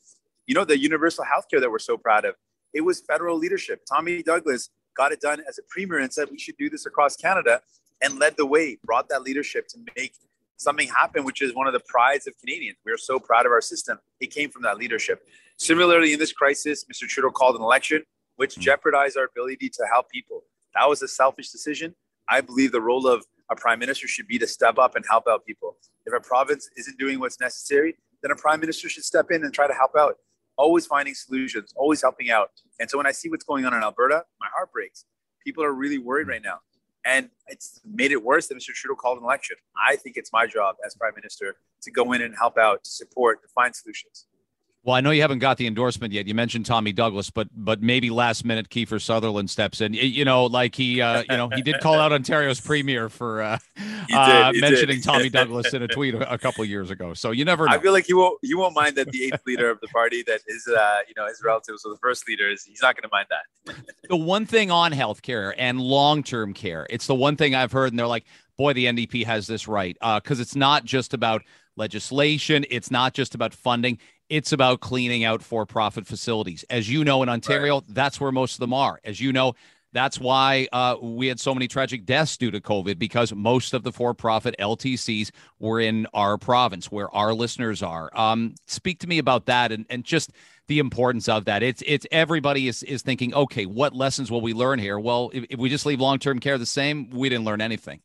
You 0.45 0.53
know, 0.53 0.65
the 0.65 0.77
universal 0.77 1.25
healthcare 1.25 1.59
that 1.59 1.71
we're 1.71 1.79
so 1.79 1.97
proud 1.97 2.25
of, 2.25 2.35
it 2.73 2.81
was 2.81 3.01
federal 3.01 3.37
leadership. 3.37 3.81
Tommy 3.91 4.21
Douglas 4.21 4.69
got 4.95 5.11
it 5.11 5.19
done 5.19 5.41
as 5.47 5.57
a 5.57 5.61
premier 5.69 5.99
and 5.99 6.13
said 6.13 6.27
we 6.31 6.38
should 6.38 6.57
do 6.57 6.69
this 6.69 6.85
across 6.85 7.15
Canada 7.15 7.61
and 8.01 8.19
led 8.19 8.38
the 8.38 8.45
way, 8.45 8.77
brought 8.83 9.09
that 9.09 9.23
leadership 9.23 9.67
to 9.69 9.79
make 9.95 10.13
something 10.57 10.88
happen, 10.88 11.25
which 11.25 11.41
is 11.41 11.53
one 11.53 11.67
of 11.67 11.73
the 11.73 11.81
prides 11.88 12.27
of 12.27 12.33
Canadians. 12.39 12.77
We 12.85 12.91
are 12.91 12.97
so 12.97 13.19
proud 13.19 13.45
of 13.45 13.51
our 13.51 13.61
system. 13.61 13.97
It 14.19 14.27
came 14.27 14.49
from 14.49 14.61
that 14.63 14.77
leadership. 14.77 15.27
Similarly, 15.57 16.13
in 16.13 16.19
this 16.19 16.31
crisis, 16.31 16.85
Mr. 16.85 17.07
Trudeau 17.07 17.31
called 17.31 17.55
an 17.55 17.61
election 17.61 18.03
which 18.35 18.55
mm. 18.55 18.61
jeopardized 18.61 19.17
our 19.17 19.25
ability 19.25 19.69
to 19.69 19.85
help 19.91 20.09
people. 20.09 20.43
That 20.75 20.89
was 20.89 21.01
a 21.01 21.07
selfish 21.07 21.49
decision. 21.49 21.95
I 22.29 22.41
believe 22.41 22.71
the 22.71 22.81
role 22.81 23.07
of 23.07 23.25
a 23.49 23.55
prime 23.55 23.79
minister 23.79 24.07
should 24.07 24.27
be 24.27 24.39
to 24.39 24.47
step 24.47 24.77
up 24.77 24.95
and 24.95 25.05
help 25.09 25.25
out 25.27 25.45
people. 25.45 25.77
If 26.05 26.13
a 26.13 26.19
province 26.19 26.69
isn't 26.77 26.97
doing 26.97 27.19
what's 27.19 27.39
necessary, 27.39 27.95
then 28.21 28.31
a 28.31 28.35
prime 28.35 28.59
minister 28.59 28.89
should 28.89 29.03
step 29.03 29.31
in 29.31 29.43
and 29.43 29.53
try 29.53 29.67
to 29.67 29.73
help 29.73 29.91
out. 29.97 30.15
Always 30.57 30.85
finding 30.85 31.13
solutions, 31.13 31.73
always 31.75 32.01
helping 32.01 32.31
out. 32.31 32.49
And 32.79 32.89
so 32.89 32.97
when 32.97 33.05
I 33.05 33.11
see 33.11 33.29
what's 33.29 33.43
going 33.43 33.65
on 33.65 33.73
in 33.73 33.83
Alberta, 33.83 34.23
my 34.39 34.47
heart 34.55 34.71
breaks. 34.71 35.05
People 35.43 35.63
are 35.63 35.73
really 35.73 35.97
worried 35.97 36.27
right 36.27 36.41
now. 36.41 36.59
And 37.05 37.29
it's 37.47 37.79
made 37.85 38.11
it 38.11 38.23
worse 38.23 38.47
that 38.47 38.55
Mr. 38.55 38.73
Trudeau 38.73 38.95
called 38.95 39.19
an 39.19 39.23
election. 39.23 39.57
I 39.77 39.95
think 39.95 40.17
it's 40.17 40.33
my 40.33 40.47
job 40.47 40.75
as 40.83 40.95
prime 40.95 41.13
minister 41.15 41.55
to 41.83 41.91
go 41.91 42.13
in 42.13 42.21
and 42.23 42.33
help 42.35 42.57
out, 42.57 42.83
to 42.83 42.89
support, 42.89 43.43
to 43.43 43.47
find 43.49 43.75
solutions. 43.75 44.25
Well, 44.85 44.95
I 44.95 45.01
know 45.01 45.09
you 45.09 45.23
haven't 45.23 45.39
got 45.39 45.57
the 45.57 45.65
endorsement 45.65 46.13
yet. 46.13 46.27
You 46.27 46.35
mentioned 46.35 46.67
Tommy 46.67 46.93
Douglas, 46.93 47.31
but 47.31 47.47
but 47.51 47.81
maybe 47.81 48.11
last 48.11 48.45
minute 48.45 48.69
Kiefer 48.69 49.01
Sutherland 49.01 49.49
steps 49.49 49.81
in. 49.81 49.95
You 49.95 50.25
know, 50.25 50.45
like 50.45 50.75
he, 50.75 51.01
uh, 51.01 51.23
you 51.27 51.35
know, 51.35 51.49
he 51.49 51.63
did 51.63 51.79
call 51.79 51.95
out 51.95 52.13
Ontario's 52.13 52.61
premier 52.61 53.09
for 53.09 53.41
uh, 53.41 53.57
uh, 54.13 54.53
mentioning 54.53 55.01
Tommy 55.01 55.29
Douglas 55.29 55.73
in 55.73 55.81
a 55.81 55.87
tweet 55.87 56.13
a, 56.13 56.31
a 56.31 56.37
couple 56.37 56.63
years 56.65 56.91
ago. 56.91 57.15
So 57.15 57.31
you 57.31 57.45
never. 57.45 57.65
Know. 57.65 57.71
I 57.71 57.79
feel 57.79 57.93
like 57.93 58.07
you 58.07 58.17
won't 58.17 58.37
you 58.43 58.59
won't 58.59 58.75
mind 58.75 58.95
that 58.97 59.09
the 59.09 59.23
eighth 59.25 59.41
leader 59.47 59.71
of 59.71 59.81
the 59.81 59.87
party 59.87 60.21
that 60.27 60.41
is 60.45 60.67
uh, 60.67 60.99
you 61.07 61.15
know 61.17 61.25
his 61.27 61.41
relatives 61.43 61.83
or 61.83 61.91
the 61.91 61.99
first 61.99 62.27
leader 62.27 62.47
is 62.47 62.63
he's 62.63 62.83
not 62.83 62.95
going 62.95 63.03
to 63.03 63.09
mind 63.11 63.25
that. 63.31 63.75
the 64.07 64.15
one 64.15 64.45
thing 64.45 64.69
on 64.69 64.91
healthcare 64.91 65.51
and 65.57 65.81
long 65.81 66.21
term 66.21 66.53
care, 66.53 66.85
it's 66.91 67.07
the 67.07 67.15
one 67.15 67.38
thing 67.38 67.55
I've 67.55 67.71
heard, 67.71 67.91
and 67.91 67.97
they're 67.97 68.05
like, 68.05 68.25
boy, 68.57 68.73
the 68.73 68.85
NDP 68.85 69.25
has 69.25 69.47
this 69.47 69.67
right 69.67 69.97
because 69.99 70.39
uh, 70.39 70.41
it's 70.41 70.55
not 70.55 70.85
just 70.85 71.13
about 71.13 71.43
legislation. 71.75 72.65
It's 72.69 72.91
not 72.91 73.13
just 73.13 73.35
about 73.35 73.53
funding. 73.53 73.99
It's 74.29 74.51
about 74.51 74.79
cleaning 74.79 75.23
out 75.23 75.43
for 75.43 75.65
profit 75.65 76.07
facilities. 76.07 76.63
As 76.69 76.89
you 76.89 77.03
know, 77.03 77.21
in 77.21 77.29
Ontario, 77.29 77.75
right. 77.75 77.83
that's 77.89 78.19
where 78.19 78.31
most 78.31 78.55
of 78.55 78.59
them 78.59 78.73
are. 78.73 78.99
As 79.03 79.21
you 79.21 79.31
know, 79.31 79.53
that's 79.95 80.19
why 80.19 80.67
uh, 80.73 80.97
we 81.01 81.27
had 81.27 81.39
so 81.39 81.53
many 81.53 81.69
tragic 81.69 82.05
deaths 82.05 82.35
due 82.35 82.51
to 82.51 82.59
COVID 82.59 82.99
because 82.99 83.33
most 83.33 83.73
of 83.73 83.83
the 83.83 83.93
for 83.93 84.13
profit 84.13 84.53
LTCs 84.59 85.31
were 85.59 85.79
in 85.79 86.05
our 86.13 86.37
province 86.37 86.91
where 86.91 87.09
our 87.15 87.33
listeners 87.33 87.81
are. 87.81 88.09
Um, 88.13 88.55
speak 88.67 88.99
to 88.99 89.07
me 89.07 89.19
about 89.19 89.45
that 89.45 89.71
and, 89.71 89.85
and 89.89 90.03
just 90.03 90.33
the 90.67 90.79
importance 90.79 91.29
of 91.29 91.45
that. 91.45 91.63
It's 91.63 91.81
it's 91.85 92.05
everybody 92.11 92.67
is, 92.67 92.83
is 92.83 93.03
thinking, 93.03 93.33
okay, 93.33 93.65
what 93.65 93.95
lessons 93.95 94.29
will 94.29 94.41
we 94.41 94.53
learn 94.53 94.79
here? 94.79 94.99
Well, 94.99 95.31
if, 95.33 95.45
if 95.51 95.59
we 95.59 95.69
just 95.69 95.85
leave 95.85 96.01
long 96.01 96.19
term 96.19 96.39
care 96.39 96.57
the 96.57 96.65
same, 96.65 97.09
we 97.11 97.29
didn't 97.29 97.45
learn 97.45 97.61
anything. 97.61 98.01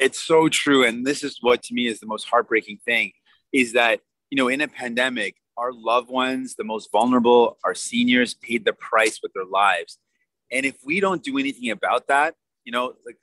It's 0.00 0.20
so 0.20 0.48
true. 0.48 0.84
And 0.84 1.06
this 1.06 1.22
is 1.22 1.38
what 1.40 1.62
to 1.64 1.74
me 1.74 1.86
is 1.86 2.00
the 2.00 2.06
most 2.06 2.26
heartbreaking 2.28 2.78
thing 2.84 3.12
is 3.52 3.74
that 3.74 4.00
you 4.30 4.36
know, 4.36 4.48
in 4.48 4.60
a 4.60 4.68
pandemic, 4.68 5.36
our 5.56 5.72
loved 5.72 6.08
ones, 6.08 6.54
the 6.54 6.64
most 6.64 6.90
vulnerable, 6.92 7.58
our 7.64 7.74
seniors 7.74 8.34
paid 8.34 8.64
the 8.64 8.72
price 8.72 9.18
with 9.22 9.32
their 9.32 9.44
lives. 9.44 9.98
And 10.52 10.64
if 10.64 10.76
we 10.84 11.00
don't 11.00 11.22
do 11.22 11.36
anything 11.36 11.70
about 11.70 12.06
that, 12.08 12.34
you 12.64 12.72
know, 12.72 12.94
like 13.04 13.16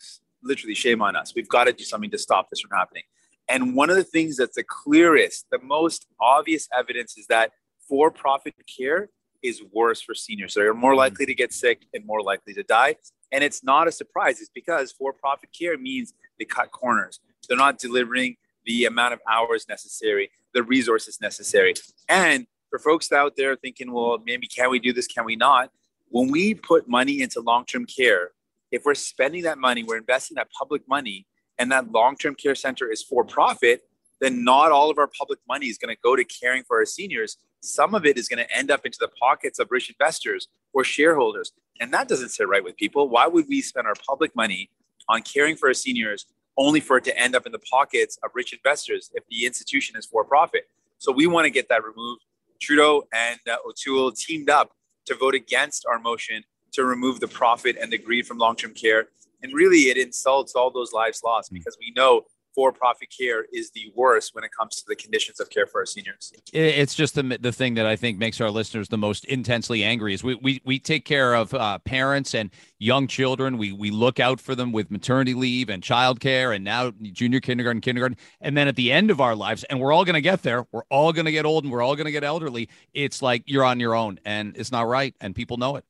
literally 0.43 0.75
shame 0.75 1.01
on 1.01 1.15
us. 1.15 1.33
We've 1.35 1.47
got 1.47 1.63
to 1.63 1.73
do 1.73 1.83
something 1.83 2.11
to 2.11 2.17
stop 2.17 2.49
this 2.49 2.61
from 2.61 2.77
happening. 2.77 3.03
And 3.49 3.75
one 3.75 3.89
of 3.89 3.95
the 3.95 4.03
things 4.03 4.37
that's 4.37 4.55
the 4.55 4.63
clearest, 4.63 5.45
the 5.51 5.59
most 5.59 6.05
obvious 6.19 6.67
evidence 6.77 7.17
is 7.17 7.27
that 7.27 7.51
for 7.87 8.11
profit 8.11 8.53
care 8.77 9.09
is 9.41 9.61
worse 9.71 10.01
for 10.01 10.13
seniors. 10.13 10.53
They're 10.53 10.73
more 10.73 10.91
mm-hmm. 10.91 10.99
likely 10.99 11.25
to 11.25 11.33
get 11.33 11.53
sick 11.53 11.85
and 11.93 12.05
more 12.05 12.21
likely 12.21 12.53
to 12.55 12.63
die. 12.63 12.95
And 13.31 13.43
it's 13.43 13.63
not 13.63 13.87
a 13.87 13.91
surprise. 13.91 14.39
It's 14.39 14.49
because 14.53 14.91
for 14.91 15.13
profit 15.13 15.49
care 15.57 15.77
means 15.77 16.13
they 16.39 16.45
cut 16.45 16.71
corners. 16.71 17.19
They're 17.47 17.57
not 17.57 17.77
delivering 17.77 18.37
the 18.65 18.85
amount 18.85 19.13
of 19.13 19.21
hours 19.27 19.67
necessary 19.67 20.29
the 20.53 20.63
resources 20.63 21.21
necessary. 21.21 21.75
And 22.09 22.47
for 22.69 22.79
folks 22.79 23.11
out 23.11 23.35
there 23.37 23.55
thinking, 23.55 23.91
well, 23.91 24.17
maybe 24.25 24.47
can 24.47 24.71
we 24.71 24.79
do 24.79 24.91
this? 24.91 25.07
Can 25.07 25.23
we 25.23 25.35
not? 25.35 25.71
When 26.09 26.31
we 26.31 26.55
put 26.55 26.87
money 26.89 27.21
into 27.21 27.41
long 27.41 27.65
term 27.65 27.85
care, 27.85 28.31
if 28.71 28.83
we're 28.83 28.95
spending 28.95 29.43
that 29.43 29.57
money, 29.59 29.83
we're 29.83 29.97
investing 29.97 30.35
that 30.35 30.49
public 30.51 30.87
money, 30.87 31.27
and 31.59 31.71
that 31.71 31.91
long 31.91 32.15
term 32.15 32.33
care 32.35 32.55
center 32.55 32.91
is 32.91 33.03
for 33.03 33.23
profit, 33.23 33.83
then 34.19 34.43
not 34.43 34.71
all 34.71 34.89
of 34.89 34.97
our 34.97 35.07
public 35.07 35.39
money 35.47 35.67
is 35.67 35.77
going 35.77 35.95
to 35.95 36.01
go 36.03 36.15
to 36.15 36.23
caring 36.25 36.63
for 36.63 36.77
our 36.77 36.85
seniors. 36.85 37.37
Some 37.61 37.93
of 37.93 38.05
it 38.05 38.17
is 38.17 38.27
going 38.27 38.43
to 38.43 38.55
end 38.55 38.71
up 38.71 38.85
into 38.85 38.97
the 38.99 39.09
pockets 39.19 39.59
of 39.59 39.67
rich 39.69 39.89
investors 39.89 40.47
or 40.73 40.83
shareholders. 40.83 41.51
And 41.79 41.93
that 41.93 42.07
doesn't 42.07 42.29
sit 42.29 42.47
right 42.47 42.63
with 42.63 42.75
people. 42.77 43.09
Why 43.09 43.27
would 43.27 43.45
we 43.47 43.61
spend 43.61 43.87
our 43.87 43.95
public 44.07 44.35
money 44.35 44.69
on 45.09 45.21
caring 45.21 45.55
for 45.55 45.67
our 45.69 45.73
seniors 45.73 46.25
only 46.57 46.79
for 46.79 46.97
it 46.97 47.03
to 47.05 47.17
end 47.17 47.35
up 47.35 47.45
in 47.45 47.51
the 47.51 47.59
pockets 47.59 48.17
of 48.23 48.31
rich 48.33 48.53
investors 48.53 49.11
if 49.13 49.23
the 49.29 49.45
institution 49.45 49.95
is 49.95 50.05
for 50.05 50.23
profit. 50.23 50.67
So 50.97 51.11
we 51.11 51.27
want 51.27 51.45
to 51.45 51.51
get 51.51 51.69
that 51.69 51.83
removed. 51.83 52.23
Trudeau 52.59 53.03
and 53.13 53.39
uh, 53.47 53.57
O'Toole 53.67 54.11
teamed 54.11 54.49
up 54.49 54.71
to 55.05 55.15
vote 55.15 55.35
against 55.35 55.85
our 55.85 55.99
motion 55.99 56.43
to 56.73 56.83
remove 56.83 57.19
the 57.19 57.27
profit 57.27 57.77
and 57.79 57.91
the 57.91 57.97
greed 57.97 58.25
from 58.25 58.39
long 58.39 58.55
term 58.55 58.73
care. 58.73 59.07
And 59.43 59.53
really, 59.53 59.89
it 59.89 59.97
insults 59.97 60.55
all 60.55 60.71
those 60.71 60.91
lives 60.91 61.21
lost 61.23 61.53
because 61.53 61.77
we 61.79 61.93
know 61.95 62.23
for 62.57 62.71
profit 62.71 63.07
care 63.15 63.45
is 63.53 63.69
the 63.69 63.91
worst 63.95 64.33
when 64.33 64.43
it 64.43 64.49
comes 64.51 64.77
to 64.77 64.83
the 64.87 64.95
conditions 64.95 65.39
of 65.39 65.47
care 65.51 65.67
for 65.67 65.81
our 65.81 65.85
seniors. 65.85 66.33
It's 66.51 66.95
just 66.95 67.13
the, 67.13 67.21
the 67.39 67.51
thing 67.51 67.75
that 67.75 67.85
I 67.85 67.95
think 67.95 68.17
makes 68.17 68.41
our 68.41 68.49
listeners 68.49 68.89
the 68.89 68.97
most 68.97 69.25
intensely 69.25 69.83
angry 69.83 70.15
is 70.15 70.23
we, 70.23 70.33
we, 70.41 70.59
we 70.65 70.79
take 70.79 71.05
care 71.05 71.35
of 71.35 71.53
uh, 71.53 71.77
parents 71.77 72.33
and 72.33 72.49
young 72.79 73.05
children. 73.05 73.59
We, 73.59 73.73
we 73.73 73.91
look 73.91 74.19
out 74.19 74.41
for 74.41 74.55
them 74.55 74.71
with 74.71 74.89
maternity 74.89 75.35
leave 75.35 75.69
and 75.69 75.83
childcare 75.83 76.55
and 76.55 76.63
now 76.63 76.93
junior 77.03 77.41
kindergarten, 77.41 77.79
kindergarten. 77.79 78.17
And 78.41 78.57
then 78.57 78.67
at 78.67 78.75
the 78.75 78.91
end 78.91 79.11
of 79.11 79.21
our 79.21 79.35
lives, 79.35 79.63
and 79.65 79.79
we're 79.79 79.93
all 79.93 80.03
going 80.03 80.15
to 80.15 80.21
get 80.21 80.41
there, 80.41 80.65
we're 80.71 80.81
all 80.89 81.13
going 81.13 81.25
to 81.25 81.31
get 81.31 81.45
old 81.45 81.63
and 81.63 81.71
we're 81.71 81.83
all 81.83 81.95
going 81.95 82.05
to 82.05 82.11
get 82.11 82.23
elderly. 82.23 82.69
It's 82.91 83.21
like 83.21 83.43
you're 83.45 83.65
on 83.65 83.79
your 83.79 83.93
own 83.93 84.19
and 84.25 84.57
it's 84.57 84.71
not 84.71 84.87
right. 84.87 85.13
And 85.21 85.35
people 85.35 85.57
know 85.57 85.75
it. 85.75 85.85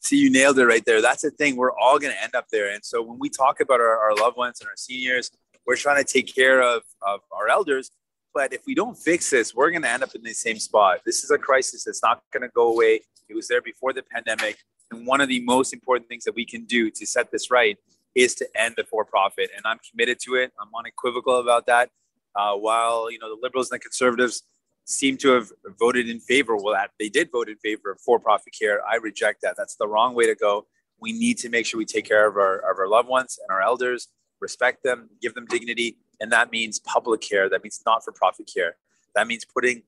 See, 0.00 0.18
you 0.18 0.30
nailed 0.30 0.58
it 0.58 0.66
right 0.66 0.84
there. 0.84 1.00
That's 1.00 1.22
the 1.22 1.30
thing. 1.30 1.56
We're 1.56 1.72
all 1.72 1.98
going 1.98 2.12
to 2.12 2.22
end 2.22 2.34
up 2.34 2.48
there. 2.50 2.70
And 2.70 2.84
so 2.84 3.00
when 3.00 3.18
we 3.18 3.30
talk 3.30 3.60
about 3.60 3.80
our, 3.80 3.96
our 3.96 4.14
loved 4.14 4.36
ones 4.36 4.60
and 4.60 4.68
our 4.68 4.76
seniors, 4.76 5.30
we're 5.66 5.76
trying 5.76 6.04
to 6.04 6.10
take 6.10 6.34
care 6.34 6.62
of, 6.62 6.82
of 7.02 7.20
our 7.32 7.48
elders. 7.48 7.90
But 8.32 8.52
if 8.52 8.62
we 8.66 8.74
don't 8.74 8.96
fix 8.96 9.30
this, 9.30 9.54
we're 9.54 9.70
going 9.70 9.82
to 9.82 9.88
end 9.88 10.02
up 10.02 10.14
in 10.14 10.22
the 10.22 10.34
same 10.34 10.58
spot. 10.58 11.00
This 11.06 11.22
is 11.22 11.30
a 11.30 11.38
crisis 11.38 11.84
that's 11.84 12.02
not 12.02 12.22
going 12.32 12.42
to 12.42 12.48
go 12.48 12.72
away. 12.72 13.00
It 13.28 13.34
was 13.34 13.48
there 13.48 13.62
before 13.62 13.92
the 13.92 14.02
pandemic. 14.02 14.58
And 14.90 15.06
one 15.06 15.20
of 15.20 15.28
the 15.28 15.40
most 15.44 15.72
important 15.72 16.08
things 16.08 16.24
that 16.24 16.34
we 16.34 16.44
can 16.44 16.64
do 16.64 16.90
to 16.90 17.06
set 17.06 17.30
this 17.30 17.50
right 17.50 17.78
is 18.14 18.34
to 18.36 18.48
end 18.56 18.74
the 18.76 18.84
for 18.84 19.04
profit. 19.04 19.50
And 19.56 19.64
I'm 19.64 19.78
committed 19.88 20.18
to 20.24 20.34
it. 20.34 20.52
I'm 20.60 20.68
unequivocal 20.76 21.40
about 21.40 21.66
that. 21.66 21.90
Uh, 22.36 22.54
while 22.54 23.10
you 23.10 23.18
know 23.18 23.28
the 23.28 23.40
liberals 23.40 23.70
and 23.70 23.78
the 23.78 23.82
conservatives 23.82 24.42
seem 24.86 25.16
to 25.18 25.30
have 25.30 25.50
voted 25.78 26.08
in 26.08 26.20
favor, 26.20 26.56
well, 26.56 26.74
that 26.74 26.90
they 26.98 27.08
did 27.08 27.30
vote 27.30 27.48
in 27.48 27.56
favor 27.56 27.92
of 27.92 28.00
for-profit 28.00 28.52
care. 28.58 28.80
I 28.86 28.96
reject 28.96 29.40
that. 29.42 29.54
That's 29.56 29.76
the 29.76 29.88
wrong 29.88 30.14
way 30.14 30.26
to 30.26 30.34
go. 30.34 30.66
We 31.00 31.12
need 31.12 31.38
to 31.38 31.48
make 31.48 31.64
sure 31.66 31.78
we 31.78 31.84
take 31.84 32.06
care 32.06 32.28
of 32.28 32.36
our, 32.36 32.58
of 32.58 32.78
our 32.78 32.88
loved 32.88 33.08
ones 33.08 33.38
and 33.40 33.54
our 33.54 33.62
elders 33.62 34.08
respect 34.48 34.78
them, 34.88 34.98
give 35.22 35.32
them 35.38 35.46
dignity, 35.56 35.88
and 36.20 36.28
that 36.36 36.46
means 36.56 36.74
public 36.78 37.20
care. 37.30 37.44
That 37.52 37.62
means 37.64 37.76
not-for-profit 37.90 38.46
care. 38.54 38.72
That 39.16 39.26
means 39.30 39.44
putting 39.56 39.78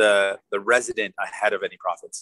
the 0.00 0.38
the 0.52 0.60
resident 0.74 1.12
ahead 1.26 1.52
of 1.56 1.60
any 1.68 1.78
profits. 1.86 2.18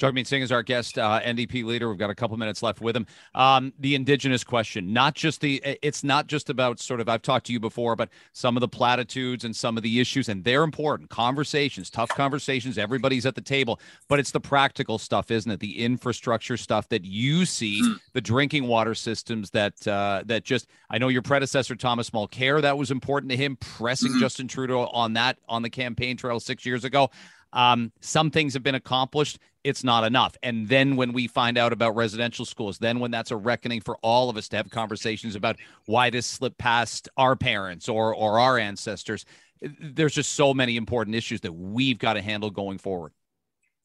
Jagmeet 0.00 0.26
Singh 0.26 0.40
is 0.40 0.50
our 0.50 0.62
guest, 0.62 0.98
uh, 0.98 1.20
NDP 1.20 1.62
leader. 1.62 1.90
We've 1.90 1.98
got 1.98 2.08
a 2.08 2.14
couple 2.14 2.34
minutes 2.38 2.62
left 2.62 2.80
with 2.80 2.96
him. 2.96 3.06
Um, 3.34 3.74
the 3.78 3.94
indigenous 3.94 4.42
question, 4.42 4.94
not 4.94 5.14
just 5.14 5.42
the, 5.42 5.62
it's 5.82 6.02
not 6.02 6.26
just 6.26 6.48
about 6.48 6.80
sort 6.80 7.00
of, 7.00 7.08
I've 7.10 7.20
talked 7.20 7.46
to 7.46 7.52
you 7.52 7.60
before, 7.60 7.96
but 7.96 8.08
some 8.32 8.56
of 8.56 8.62
the 8.62 8.68
platitudes 8.68 9.44
and 9.44 9.54
some 9.54 9.76
of 9.76 9.82
the 9.82 10.00
issues, 10.00 10.30
and 10.30 10.42
they're 10.42 10.62
important. 10.62 11.10
Conversations, 11.10 11.90
tough 11.90 12.08
conversations, 12.08 12.78
everybody's 12.78 13.26
at 13.26 13.34
the 13.34 13.42
table, 13.42 13.78
but 14.08 14.18
it's 14.18 14.30
the 14.30 14.40
practical 14.40 14.96
stuff, 14.96 15.30
isn't 15.30 15.52
it? 15.52 15.60
The 15.60 15.84
infrastructure 15.84 16.56
stuff 16.56 16.88
that 16.88 17.04
you 17.04 17.44
see, 17.44 17.82
mm. 17.82 18.00
the 18.14 18.22
drinking 18.22 18.66
water 18.66 18.94
systems 18.94 19.50
that, 19.50 19.86
uh, 19.86 20.22
that 20.24 20.44
just, 20.44 20.66
I 20.88 20.96
know 20.96 21.08
your 21.08 21.22
predecessor, 21.22 21.76
Thomas 21.76 22.08
Mulcair, 22.08 22.62
that 22.62 22.78
was 22.78 22.90
important 22.90 23.30
to 23.32 23.36
him, 23.36 23.56
pressing 23.56 24.12
mm-hmm. 24.12 24.20
Justin 24.20 24.48
Trudeau 24.48 24.86
on 24.86 25.12
that 25.12 25.36
on 25.46 25.60
the 25.60 25.70
campaign 25.70 26.16
trail 26.16 26.40
six 26.40 26.64
years 26.64 26.84
ago. 26.84 27.10
Um, 27.52 27.92
some 28.00 28.30
things 28.30 28.54
have 28.54 28.62
been 28.62 28.74
accomplished. 28.74 29.38
It's 29.64 29.84
not 29.84 30.04
enough. 30.04 30.36
And 30.42 30.68
then 30.68 30.96
when 30.96 31.12
we 31.12 31.26
find 31.26 31.58
out 31.58 31.72
about 31.72 31.94
residential 31.94 32.44
schools, 32.44 32.78
then 32.78 33.00
when 33.00 33.10
that's 33.10 33.30
a 33.30 33.36
reckoning 33.36 33.80
for 33.80 33.96
all 34.02 34.30
of 34.30 34.36
us 34.36 34.48
to 34.48 34.56
have 34.56 34.70
conversations 34.70 35.34
about 35.34 35.56
why 35.86 36.10
this 36.10 36.26
slipped 36.26 36.58
past 36.58 37.08
our 37.16 37.36
parents 37.36 37.88
or 37.88 38.14
or 38.14 38.38
our 38.38 38.58
ancestors, 38.58 39.24
there's 39.60 40.14
just 40.14 40.32
so 40.32 40.54
many 40.54 40.76
important 40.76 41.16
issues 41.16 41.40
that 41.42 41.52
we've 41.52 41.98
got 41.98 42.14
to 42.14 42.22
handle 42.22 42.50
going 42.50 42.78
forward. 42.78 43.12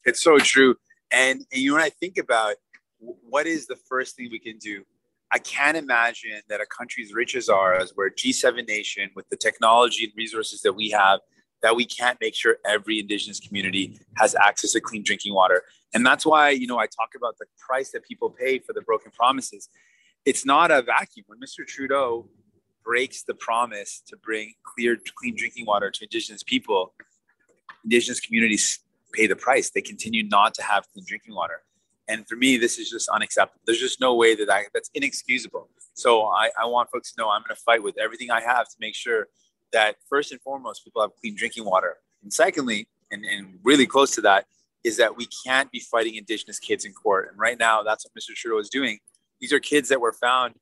It's 0.06 0.22
so 0.22 0.38
true. 0.38 0.76
And, 1.12 1.46
and 1.52 1.62
you 1.62 1.72
know, 1.72 1.78
when 1.78 1.84
I 1.84 1.90
think 1.90 2.18
about 2.18 2.56
what 3.00 3.48
is 3.48 3.68
the 3.68 3.76
first 3.76 4.16
thing 4.16 4.30
we 4.32 4.40
can 4.40 4.58
do, 4.58 4.84
I 5.32 5.40
can't 5.40 5.76
imagine 5.76 6.40
that 6.50 6.62
a 6.62 6.66
country 6.66 7.04
as 7.04 7.14
rich 7.14 7.36
as 7.36 7.50
ours, 7.50 7.92
where 7.96 8.10
G7 8.10 8.68
nation, 8.68 9.10
with 9.16 9.28
the 9.30 9.36
technology 9.36 10.06
and 10.06 10.14
resources 10.16 10.62
that 10.62 10.74
we 10.74 10.90
have, 10.92 11.20
that 11.66 11.76
we 11.76 11.84
can't 11.84 12.22
make 12.22 12.36
sure 12.36 12.58
every 12.64 13.00
Indigenous 13.00 13.40
community 13.40 14.00
has 14.18 14.36
access 14.36 14.74
to 14.74 14.80
clean 14.80 15.02
drinking 15.02 15.34
water. 15.34 15.64
And 15.96 16.06
that's 16.06 16.24
why, 16.24 16.52
you 16.52 16.68
know, 16.68 16.78
I 16.78 16.86
talk 16.86 17.16
about 17.18 17.40
the 17.40 17.48
price 17.58 17.90
that 17.94 18.04
people 18.04 18.30
pay 18.30 18.60
for 18.60 18.72
the 18.72 18.82
broken 18.82 19.12
promises. 19.12 19.70
It's 20.26 20.46
not 20.46 20.70
a 20.70 20.84
vacuum. 20.84 21.26
When 21.26 21.40
Mr. 21.40 21.66
Trudeau 21.66 22.30
breaks 22.84 23.24
the 23.24 23.34
promise 23.34 24.04
to 24.10 24.16
bring 24.16 24.54
clear, 24.64 24.96
clean 25.18 25.36
drinking 25.36 25.66
water 25.66 25.90
to 25.90 26.04
Indigenous 26.04 26.44
people, 26.44 26.94
Indigenous 27.84 28.20
communities 28.20 28.82
pay 29.12 29.26
the 29.26 29.36
price. 29.36 29.72
They 29.72 29.82
continue 29.82 30.24
not 30.28 30.54
to 30.54 30.62
have 30.62 30.86
clean 30.94 31.04
drinking 31.08 31.34
water. 31.34 31.64
And 32.08 32.28
for 32.28 32.36
me, 32.36 32.58
this 32.58 32.78
is 32.78 32.92
just 32.92 33.10
unacceptable. 33.10 33.64
There's 33.66 33.80
just 33.80 34.00
no 34.00 34.14
way 34.14 34.36
that 34.36 34.52
I, 34.52 34.66
that's 34.72 34.92
inexcusable. 34.94 35.72
So 35.96 36.26
I, 36.28 36.52
I 36.62 36.68
want 36.68 36.92
folks 36.92 37.12
to 37.14 37.20
know 37.20 37.32
I'm 37.32 37.42
going 37.42 37.56
to 37.56 37.62
fight 37.64 37.82
with 37.82 37.98
everything 37.98 38.30
I 38.30 38.42
have 38.42 38.68
to 38.68 38.76
make 38.80 38.94
sure 38.94 39.30
that 39.76 39.98
first 40.10 40.32
and 40.32 40.42
foremost, 40.42 40.86
people 40.86 41.02
have 41.02 41.12
clean 41.20 41.36
drinking 41.36 41.66
water. 41.66 41.98
And 42.24 42.32
secondly, 42.32 42.88
and, 43.12 43.26
and 43.26 43.60
really 43.62 43.86
close 43.86 44.12
to 44.16 44.22
that, 44.22 44.46
is 44.86 44.96
that 44.98 45.18
we 45.18 45.28
can't 45.46 45.70
be 45.70 45.80
fighting 45.80 46.16
Indigenous 46.16 46.60
kids 46.60 46.86
in 46.86 46.94
court. 46.94 47.28
And 47.30 47.38
right 47.38 47.60
now, 47.60 47.84
that's 47.84 48.06
what 48.06 48.14
Mr. 48.16 48.34
Trudeau 48.34 48.60
is 48.60 48.70
doing. 48.70 49.00
These 49.42 49.52
are 49.52 49.60
kids 49.60 49.90
that 49.90 50.00
were 50.00 50.14
found 50.14 50.56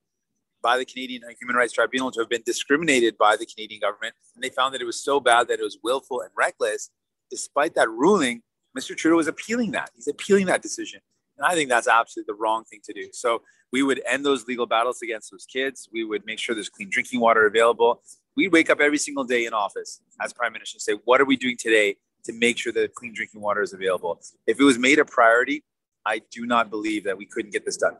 by 0.63 0.77
the 0.77 0.85
Canadian 0.85 1.21
Human 1.39 1.55
Rights 1.55 1.73
Tribunal 1.73 2.09
to 2.11 2.21
have 2.21 2.29
been 2.29 2.41
discriminated 2.43 3.17
by 3.17 3.35
the 3.35 3.45
Canadian 3.45 3.81
government. 3.81 4.15
And 4.33 4.43
they 4.43 4.49
found 4.49 4.73
that 4.73 4.81
it 4.81 4.85
was 4.85 5.03
so 5.03 5.19
bad 5.19 5.47
that 5.49 5.59
it 5.59 5.63
was 5.63 5.77
willful 5.83 6.21
and 6.21 6.31
reckless. 6.35 6.89
Despite 7.29 7.75
that 7.75 7.89
ruling, 7.89 8.41
Mr. 8.77 8.95
Trudeau 8.95 9.19
is 9.19 9.27
appealing 9.27 9.71
that. 9.71 9.91
He's 9.93 10.07
appealing 10.07 10.47
that 10.47 10.63
decision. 10.63 11.01
And 11.37 11.45
I 11.45 11.53
think 11.53 11.69
that's 11.69 11.87
absolutely 11.87 12.31
the 12.33 12.39
wrong 12.39 12.63
thing 12.63 12.79
to 12.85 12.93
do. 12.93 13.09
So 13.11 13.41
we 13.71 13.83
would 13.83 14.01
end 14.07 14.25
those 14.25 14.47
legal 14.47 14.65
battles 14.65 15.01
against 15.01 15.31
those 15.31 15.45
kids. 15.45 15.89
We 15.91 16.03
would 16.03 16.25
make 16.25 16.39
sure 16.39 16.55
there's 16.55 16.69
clean 16.69 16.89
drinking 16.89 17.19
water 17.19 17.45
available. 17.45 18.01
We 18.35 18.47
wake 18.47 18.69
up 18.69 18.79
every 18.79 18.97
single 18.97 19.23
day 19.23 19.45
in 19.45 19.53
office 19.53 20.01
as 20.21 20.33
prime 20.33 20.53
minister 20.53 20.75
and 20.75 20.81
say, 20.81 20.93
what 21.05 21.21
are 21.21 21.25
we 21.25 21.35
doing 21.35 21.55
today 21.57 21.97
to 22.25 22.33
make 22.33 22.57
sure 22.57 22.73
that 22.73 22.95
clean 22.95 23.13
drinking 23.13 23.41
water 23.41 23.61
is 23.61 23.73
available? 23.73 24.19
If 24.47 24.59
it 24.59 24.63
was 24.63 24.79
made 24.79 24.99
a 24.99 25.05
priority, 25.05 25.63
I 26.05 26.21
do 26.31 26.45
not 26.45 26.69
believe 26.69 27.03
that 27.03 27.17
we 27.17 27.25
couldn't 27.25 27.51
get 27.51 27.65
this 27.65 27.77
done. 27.77 27.95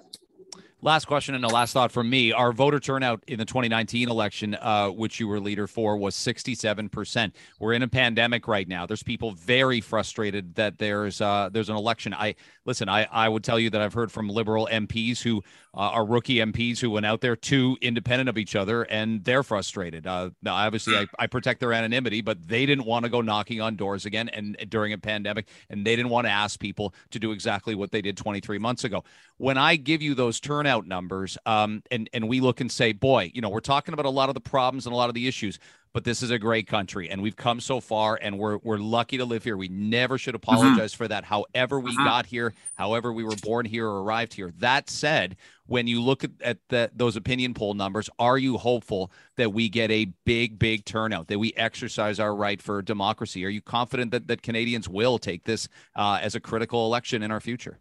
Last 0.83 1.05
question 1.05 1.33
and 1.33 1.45
a 1.45 1.47
last 1.47 1.71
thought 1.71 1.93
from 1.93 2.09
me. 2.09 2.33
Our 2.33 2.51
voter 2.51 2.77
turnout 2.77 3.23
in 3.25 3.39
the 3.39 3.45
2019 3.45 4.09
election, 4.09 4.53
uh, 4.55 4.89
which 4.89 5.17
you 5.17 5.29
were 5.29 5.39
leader 5.39 5.65
for, 5.65 5.95
was 5.95 6.13
67%. 6.13 7.31
We're 7.57 7.71
in 7.71 7.83
a 7.83 7.87
pandemic 7.87 8.49
right 8.49 8.67
now. 8.67 8.85
There's 8.85 9.01
people 9.01 9.31
very 9.31 9.79
frustrated 9.79 10.55
that 10.55 10.79
there's 10.79 11.21
uh, 11.21 11.47
there's 11.53 11.69
an 11.69 11.77
election. 11.77 12.13
I 12.13 12.35
listen. 12.65 12.89
I 12.89 13.07
I 13.09 13.29
would 13.29 13.45
tell 13.45 13.57
you 13.57 13.69
that 13.69 13.79
I've 13.79 13.93
heard 13.93 14.11
from 14.11 14.27
liberal 14.27 14.67
MPs 14.69 15.21
who 15.21 15.41
uh, 15.73 15.79
are 15.79 16.05
rookie 16.05 16.35
MPs 16.35 16.79
who 16.79 16.91
went 16.91 17.05
out 17.05 17.21
there 17.21 17.37
two 17.37 17.77
independent 17.79 18.27
of 18.27 18.37
each 18.37 18.53
other, 18.53 18.83
and 18.83 19.23
they're 19.23 19.41
frustrated. 19.41 20.05
Uh, 20.05 20.31
now, 20.41 20.53
obviously, 20.55 20.97
I, 20.97 21.07
I 21.17 21.27
protect 21.27 21.61
their 21.61 21.71
anonymity, 21.71 22.19
but 22.19 22.45
they 22.45 22.65
didn't 22.65 22.85
want 22.85 23.05
to 23.05 23.09
go 23.09 23.21
knocking 23.21 23.61
on 23.61 23.77
doors 23.77 24.05
again 24.05 24.27
and 24.29 24.57
during 24.67 24.91
a 24.91 24.97
pandemic, 24.97 25.47
and 25.69 25.87
they 25.87 25.95
didn't 25.95 26.11
want 26.11 26.27
to 26.27 26.31
ask 26.31 26.59
people 26.59 26.93
to 27.11 27.19
do 27.19 27.31
exactly 27.31 27.73
what 27.73 27.91
they 27.91 28.01
did 28.01 28.17
23 28.17 28.59
months 28.59 28.83
ago. 28.83 29.05
When 29.37 29.57
I 29.57 29.77
give 29.77 30.01
you 30.01 30.13
those 30.13 30.41
turnout 30.41 30.72
turnout 30.73 30.87
numbers, 30.87 31.37
um, 31.45 31.83
and 31.91 32.09
and 32.13 32.27
we 32.27 32.39
look 32.39 32.61
and 32.61 32.71
say, 32.71 32.93
boy, 32.93 33.31
you 33.33 33.41
know, 33.41 33.49
we're 33.49 33.59
talking 33.59 33.93
about 33.93 34.05
a 34.05 34.09
lot 34.09 34.29
of 34.29 34.35
the 34.35 34.41
problems 34.41 34.85
and 34.85 34.93
a 34.93 34.95
lot 34.95 35.09
of 35.09 35.15
the 35.15 35.27
issues, 35.27 35.59
but 35.93 36.03
this 36.03 36.23
is 36.23 36.31
a 36.31 36.39
great 36.39 36.67
country, 36.67 37.09
and 37.09 37.21
we've 37.21 37.35
come 37.35 37.59
so 37.59 37.79
far, 37.79 38.17
and 38.21 38.37
we're 38.37 38.57
we're 38.57 38.77
lucky 38.77 39.17
to 39.17 39.25
live 39.25 39.43
here. 39.43 39.57
We 39.57 39.67
never 39.67 40.17
should 40.17 40.35
mm-hmm. 40.35 40.49
apologize 40.49 40.93
mm-hmm. 40.93 41.03
for 41.03 41.07
that. 41.07 41.25
However, 41.25 41.79
we 41.79 41.91
mm-hmm. 41.91 42.03
got 42.03 42.25
here, 42.25 42.53
however 42.75 43.13
we 43.13 43.23
were 43.23 43.35
born 43.43 43.65
here 43.65 43.87
or 43.87 44.03
arrived 44.03 44.33
here. 44.33 44.51
That 44.59 44.89
said, 44.89 45.35
when 45.67 45.87
you 45.87 46.01
look 46.01 46.23
at, 46.23 46.31
at 46.41 46.57
the, 46.69 46.91
those 46.95 47.15
opinion 47.15 47.53
poll 47.53 47.73
numbers, 47.73 48.09
are 48.19 48.37
you 48.37 48.57
hopeful 48.57 49.11
that 49.37 49.53
we 49.53 49.69
get 49.69 49.91
a 49.91 50.05
big, 50.25 50.59
big 50.59 50.85
turnout, 50.85 51.27
that 51.27 51.39
we 51.39 51.53
exercise 51.55 52.19
our 52.19 52.35
right 52.35 52.61
for 52.61 52.81
democracy? 52.81 53.45
Are 53.45 53.49
you 53.49 53.61
confident 53.61 54.11
that, 54.11 54.27
that 54.27 54.41
Canadians 54.41 54.89
will 54.89 55.17
take 55.17 55.43
this 55.45 55.67
uh, 55.95 56.19
as 56.21 56.35
a 56.35 56.39
critical 56.39 56.85
election 56.85 57.23
in 57.23 57.31
our 57.31 57.39
future? 57.39 57.79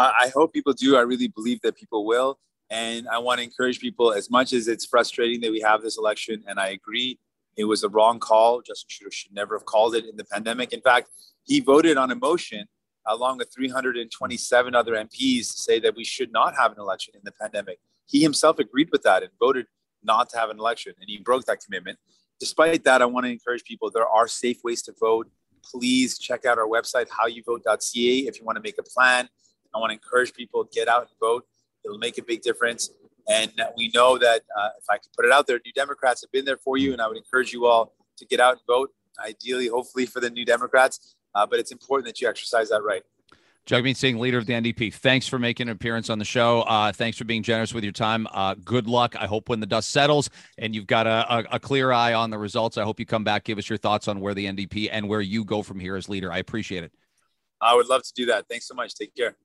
I 0.00 0.30
hope 0.34 0.52
people 0.52 0.72
do. 0.72 0.96
I 0.96 1.00
really 1.00 1.28
believe 1.28 1.60
that 1.62 1.76
people 1.76 2.06
will. 2.06 2.38
And 2.70 3.08
I 3.08 3.18
want 3.18 3.38
to 3.38 3.44
encourage 3.44 3.80
people 3.80 4.12
as 4.12 4.30
much 4.30 4.52
as 4.52 4.68
it's 4.68 4.86
frustrating 4.86 5.40
that 5.40 5.50
we 5.50 5.60
have 5.60 5.82
this 5.82 5.98
election. 5.98 6.44
And 6.46 6.60
I 6.60 6.68
agree 6.68 7.18
it 7.56 7.64
was 7.64 7.82
a 7.82 7.88
wrong 7.88 8.20
call. 8.20 8.62
Justin 8.62 8.86
Trudeau 8.88 9.10
should 9.10 9.34
never 9.34 9.56
have 9.56 9.64
called 9.64 9.94
it 9.94 10.04
in 10.04 10.16
the 10.16 10.24
pandemic. 10.24 10.72
In 10.72 10.80
fact, 10.80 11.10
he 11.42 11.60
voted 11.60 11.96
on 11.96 12.10
a 12.10 12.14
motion 12.14 12.66
along 13.06 13.38
with 13.38 13.52
327 13.52 14.74
other 14.74 14.92
MPs 14.92 15.48
to 15.48 15.60
say 15.60 15.80
that 15.80 15.96
we 15.96 16.04
should 16.04 16.32
not 16.32 16.54
have 16.56 16.72
an 16.72 16.78
election 16.78 17.14
in 17.16 17.22
the 17.24 17.32
pandemic. 17.32 17.78
He 18.06 18.22
himself 18.22 18.58
agreed 18.58 18.88
with 18.92 19.02
that 19.02 19.22
and 19.22 19.32
voted 19.38 19.66
not 20.02 20.30
to 20.30 20.38
have 20.38 20.50
an 20.50 20.58
election, 20.58 20.94
and 21.00 21.08
he 21.08 21.18
broke 21.18 21.44
that 21.46 21.60
commitment. 21.64 21.98
Despite 22.38 22.84
that, 22.84 23.02
I 23.02 23.06
want 23.06 23.26
to 23.26 23.32
encourage 23.32 23.64
people 23.64 23.90
there 23.90 24.08
are 24.08 24.26
safe 24.26 24.58
ways 24.64 24.82
to 24.82 24.94
vote. 24.98 25.28
Please 25.62 26.18
check 26.18 26.46
out 26.46 26.58
our 26.58 26.66
website, 26.66 27.08
howyouvote.ca, 27.08 28.18
if 28.26 28.38
you 28.38 28.44
want 28.44 28.56
to 28.56 28.62
make 28.62 28.78
a 28.78 28.82
plan. 28.82 29.28
I 29.74 29.78
want 29.78 29.90
to 29.90 29.94
encourage 29.94 30.34
people 30.34 30.64
to 30.64 30.70
get 30.72 30.88
out 30.88 31.02
and 31.02 31.10
vote. 31.20 31.46
It'll 31.84 31.98
make 31.98 32.18
a 32.18 32.22
big 32.22 32.42
difference. 32.42 32.90
And 33.28 33.52
we 33.76 33.90
know 33.94 34.18
that 34.18 34.42
uh, 34.58 34.68
if 34.78 34.84
I 34.90 34.94
can 34.94 35.10
put 35.16 35.24
it 35.24 35.32
out 35.32 35.46
there, 35.46 35.60
New 35.64 35.72
Democrats 35.72 36.22
have 36.22 36.32
been 36.32 36.44
there 36.44 36.56
for 36.56 36.76
you. 36.76 36.92
And 36.92 37.00
I 37.00 37.06
would 37.06 37.16
encourage 37.16 37.52
you 37.52 37.66
all 37.66 37.94
to 38.18 38.26
get 38.26 38.40
out 38.40 38.52
and 38.54 38.60
vote, 38.66 38.90
ideally, 39.24 39.68
hopefully, 39.68 40.06
for 40.06 40.20
the 40.20 40.30
New 40.30 40.44
Democrats. 40.44 41.14
Uh, 41.34 41.46
but 41.46 41.58
it's 41.58 41.70
important 41.70 42.06
that 42.06 42.20
you 42.20 42.28
exercise 42.28 42.70
that 42.70 42.82
right. 42.82 43.02
Jagmeet 43.66 43.96
Singh, 43.96 44.18
leader 44.18 44.38
of 44.38 44.46
the 44.46 44.54
NDP, 44.54 44.92
thanks 44.92 45.28
for 45.28 45.38
making 45.38 45.68
an 45.68 45.72
appearance 45.72 46.10
on 46.10 46.18
the 46.18 46.24
show. 46.24 46.62
Uh, 46.62 46.90
thanks 46.92 47.16
for 47.16 47.24
being 47.24 47.42
generous 47.42 47.72
with 47.72 47.84
your 47.84 47.92
time. 47.92 48.26
Uh, 48.32 48.54
good 48.64 48.88
luck. 48.88 49.14
I 49.16 49.26
hope 49.26 49.48
when 49.48 49.60
the 49.60 49.66
dust 49.66 49.90
settles 49.90 50.28
and 50.58 50.74
you've 50.74 50.88
got 50.88 51.06
a, 51.06 51.26
a, 51.32 51.44
a, 51.52 51.60
clear 51.60 51.92
eye 51.92 52.14
on 52.14 52.30
the 52.30 52.38
results, 52.38 52.78
I 52.78 52.84
hope 52.84 52.98
you 52.98 53.06
come 53.06 53.22
back, 53.22 53.44
give 53.44 53.58
us 53.58 53.68
your 53.68 53.78
thoughts 53.78 54.08
on 54.08 54.18
where 54.18 54.34
the 54.34 54.46
NDP 54.46 54.88
and 54.90 55.08
where 55.08 55.20
you 55.20 55.44
go 55.44 55.62
from 55.62 55.78
here 55.78 55.94
as 55.94 56.08
leader. 56.08 56.32
I 56.32 56.38
appreciate 56.38 56.82
it. 56.82 56.92
I 57.60 57.74
would 57.74 57.86
love 57.86 58.02
to 58.02 58.12
do 58.12 58.26
that. 58.26 58.48
Thanks 58.48 58.66
so 58.66 58.74
much. 58.74 58.94
Take 58.94 59.14
care. 59.14 59.36